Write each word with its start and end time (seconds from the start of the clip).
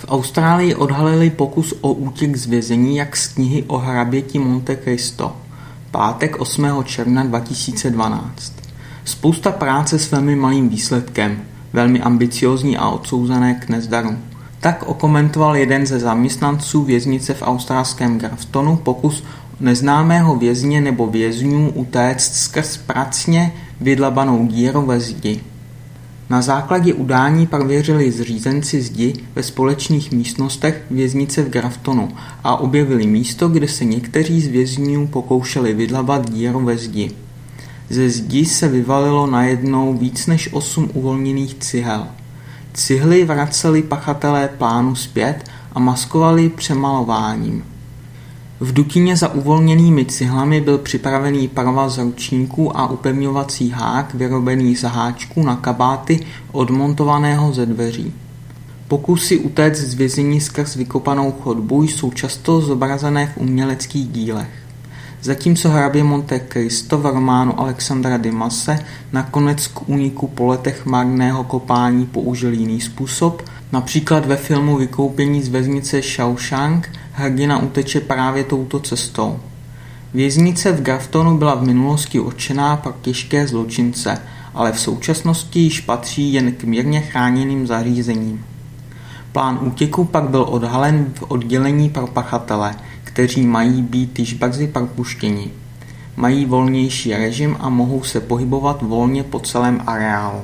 V 0.00 0.04
Austrálii 0.08 0.74
odhalili 0.74 1.30
pokus 1.30 1.74
o 1.80 1.92
útěk 1.92 2.36
z 2.36 2.46
vězení 2.46 2.96
jak 2.96 3.16
z 3.16 3.28
knihy 3.28 3.64
o 3.66 3.78
hraběti 3.78 4.38
Monte 4.38 4.76
Cristo. 4.76 5.36
Pátek 5.90 6.40
8. 6.40 6.84
června 6.84 7.24
2012. 7.24 8.52
Spousta 9.04 9.52
práce 9.52 9.98
s 9.98 10.10
velmi 10.10 10.36
malým 10.36 10.68
výsledkem, 10.68 11.42
velmi 11.72 12.00
ambiciózní 12.00 12.76
a 12.76 12.88
odsouzené 12.88 13.54
k 13.54 13.68
nezdaru. 13.68 14.16
Tak 14.60 14.82
okomentoval 14.86 15.56
jeden 15.56 15.86
ze 15.86 15.98
zaměstnanců 15.98 16.84
věznice 16.84 17.34
v 17.34 17.42
australském 17.42 18.18
Graftonu 18.18 18.76
pokus 18.76 19.24
neznámého 19.60 20.36
vězně 20.36 20.80
nebo 20.80 21.06
vězňů 21.06 21.70
utéct 21.74 22.34
skrz 22.34 22.76
pracně 22.76 23.52
vydlabanou 23.80 24.46
díru 24.46 24.82
ve 24.82 25.00
zdi. 25.00 25.40
Na 26.30 26.42
základě 26.42 26.94
udání 26.94 27.46
prověřili 27.46 28.12
zřízenci 28.12 28.82
zdi 28.82 29.14
ve 29.34 29.42
společných 29.42 30.12
místnostech 30.12 30.82
věznice 30.90 31.42
v 31.42 31.48
Graftonu 31.48 32.08
a 32.44 32.56
objevili 32.56 33.06
místo, 33.06 33.48
kde 33.48 33.68
se 33.68 33.84
někteří 33.84 34.40
z 34.40 34.46
vězňů 34.46 35.06
pokoušeli 35.06 35.74
vydlabat 35.74 36.30
díru 36.30 36.60
ve 36.64 36.76
zdi. 36.76 37.10
Ze 37.88 38.10
zdi 38.10 38.46
se 38.46 38.68
vyvalilo 38.68 39.26
najednou 39.26 39.94
víc 39.94 40.26
než 40.26 40.52
osm 40.52 40.90
uvolněných 40.94 41.54
cihel. 41.54 42.06
Cihly 42.74 43.24
vraceli 43.24 43.82
pachatelé 43.82 44.48
plánu 44.48 44.94
zpět 44.94 45.44
a 45.72 45.78
maskovali 45.78 46.48
přemalováním. 46.48 47.64
V 48.60 48.72
dukině 48.72 49.16
za 49.16 49.34
uvolněnými 49.34 50.04
cihlami 50.04 50.60
byl 50.60 50.78
připravený 50.78 51.48
provaz 51.48 51.98
ručníků 51.98 52.76
a 52.76 52.90
upevňovací 52.90 53.70
hák 53.70 54.14
vyrobený 54.14 54.76
z 54.76 54.82
háčků 54.82 55.42
na 55.42 55.56
kabáty 55.56 56.26
odmontovaného 56.52 57.52
ze 57.52 57.66
dveří. 57.66 58.12
Pokusy 58.88 59.38
utéct 59.38 59.78
z 59.78 59.94
vězení 59.94 60.40
skrz 60.40 60.76
vykopanou 60.76 61.32
chodbu 61.32 61.82
jsou 61.82 62.10
často 62.10 62.60
zobrazené 62.60 63.26
v 63.26 63.36
uměleckých 63.36 64.08
dílech. 64.08 64.50
Zatímco 65.22 65.68
hrabě 65.68 66.04
Monte 66.04 66.40
Cristo 66.52 66.98
v 66.98 67.06
románu 67.06 67.60
Alexandra 67.60 68.16
Dimase 68.16 68.78
nakonec 69.12 69.66
k 69.66 69.88
úniku 69.88 70.28
po 70.28 70.46
letech 70.46 70.86
marného 70.86 71.44
kopání 71.44 72.06
použil 72.06 72.52
jiný 72.52 72.80
způsob, 72.80 73.42
například 73.72 74.26
ve 74.26 74.36
filmu 74.36 74.76
Vykoupení 74.76 75.42
z 75.42 75.48
věznice 75.48 76.02
Shawshank 76.02 76.88
hrdina 77.12 77.58
uteče 77.58 78.00
právě 78.00 78.44
touto 78.44 78.80
cestou. 78.80 79.40
Věznice 80.14 80.72
v 80.72 80.82
Graftonu 80.82 81.38
byla 81.38 81.54
v 81.54 81.66
minulosti 81.66 82.20
určená 82.20 82.76
pro 82.76 82.94
těžké 83.02 83.46
zločince, 83.46 84.18
ale 84.54 84.72
v 84.72 84.80
současnosti 84.80 85.60
již 85.60 85.80
patří 85.80 86.32
jen 86.32 86.52
k 86.52 86.64
mírně 86.64 87.00
chráněným 87.00 87.66
zařízením. 87.66 88.44
Plán 89.32 89.58
útěku 89.62 90.04
pak 90.04 90.24
byl 90.24 90.46
odhalen 90.48 91.12
v 91.14 91.22
oddělení 91.22 91.90
pro 91.90 92.06
pachatele, 92.06 92.74
kteří 93.04 93.46
mají 93.46 93.82
být 93.82 94.18
již 94.18 94.34
brzy 94.34 94.66
propuštěni. 94.66 95.50
Mají 96.16 96.46
volnější 96.46 97.14
režim 97.14 97.56
a 97.60 97.68
mohou 97.68 98.02
se 98.02 98.20
pohybovat 98.20 98.82
volně 98.82 99.22
po 99.22 99.40
celém 99.40 99.82
areálu. 99.86 100.40